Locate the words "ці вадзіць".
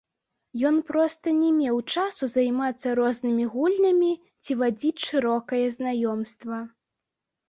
4.47-5.03